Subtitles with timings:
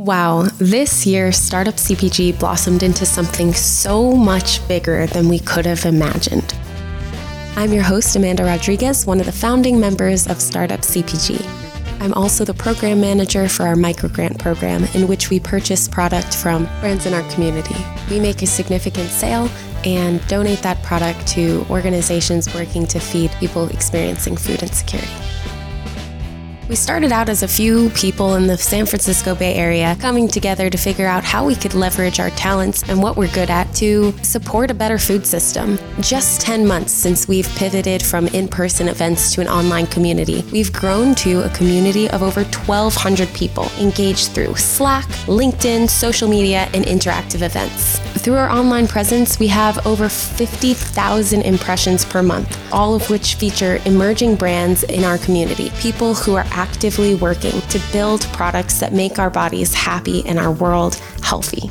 [0.00, 5.84] Wow, this year Startup CPG blossomed into something so much bigger than we could have
[5.84, 6.54] imagined.
[7.54, 11.44] I'm your host, Amanda Rodriguez, one of the founding members of Startup CPG.
[12.00, 16.64] I'm also the program manager for our microgrant program, in which we purchase product from
[16.80, 17.76] brands in our community.
[18.08, 19.50] We make a significant sale
[19.84, 25.12] and donate that product to organizations working to feed people experiencing food insecurity.
[26.70, 30.70] We started out as a few people in the San Francisco Bay Area coming together
[30.70, 34.12] to figure out how we could leverage our talents and what we're good at to
[34.22, 35.80] support a better food system.
[35.98, 40.72] Just 10 months since we've pivoted from in person events to an online community, we've
[40.72, 46.84] grown to a community of over 1,200 people engaged through Slack, LinkedIn, social media, and
[46.84, 47.98] interactive events.
[48.20, 53.80] Through our online presence, we have over 50,000 impressions per month, all of which feature
[53.86, 59.18] emerging brands in our community, people who are actively working to build products that make
[59.18, 61.70] our bodies happy and our world healthy.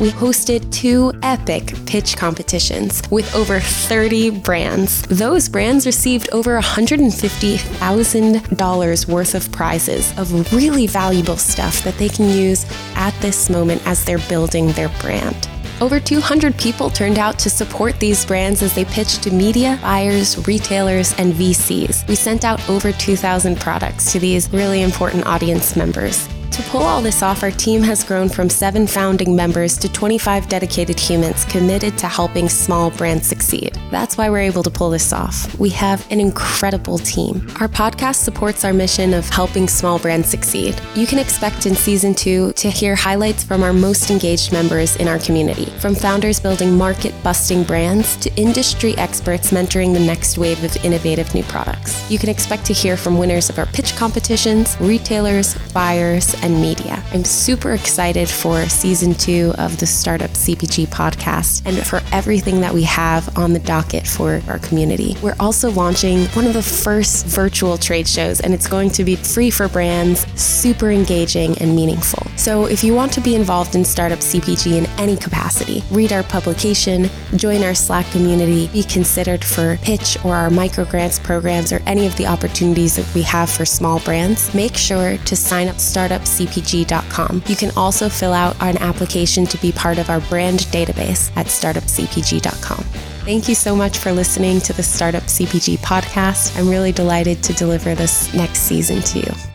[0.00, 5.02] We hosted two epic pitch competitions with over 30 brands.
[5.02, 12.28] Those brands received over $150,000 worth of prizes of really valuable stuff that they can
[12.28, 15.48] use at this moment as they're building their brand.
[15.80, 20.44] Over 200 people turned out to support these brands as they pitched to media, buyers,
[20.48, 22.08] retailers, and VCs.
[22.08, 26.28] We sent out over 2,000 products to these really important audience members.
[26.54, 30.48] To pull all this off, our team has grown from seven founding members to 25
[30.48, 33.76] dedicated humans committed to helping small brands succeed.
[33.90, 35.58] That's why we're able to pull this off.
[35.58, 37.48] We have an incredible team.
[37.58, 40.80] Our podcast supports our mission of helping small brands succeed.
[40.94, 45.08] You can expect in season two to hear highlights from our most engaged members in
[45.08, 50.62] our community, from founders building market busting brands to industry experts mentoring the next wave
[50.62, 52.08] of innovative new products.
[52.08, 57.02] You can expect to hear from winners of our pitch competitions, retailers, buyers, and media.
[57.12, 62.72] I'm super excited for season two of the Startup CPG podcast and for everything that
[62.72, 65.16] we have on the docket for our community.
[65.22, 69.16] We're also launching one of the first virtual trade shows, and it's going to be
[69.16, 72.26] free for brands, super engaging and meaningful.
[72.36, 76.22] So if you want to be involved in Startup CPG in any capacity, read our
[76.22, 81.80] publication, join our Slack community, be considered for pitch or our micro grants programs or
[81.86, 85.80] any of the opportunities that we have for small brands, make sure to sign up
[85.80, 87.42] Startup startupcpg.com.
[87.46, 91.46] You can also fill out an application to be part of our brand database at
[91.46, 92.84] startupcpg.com.
[93.24, 96.58] Thank you so much for listening to the Startup CPG podcast.
[96.58, 99.53] I'm really delighted to deliver this next season to you.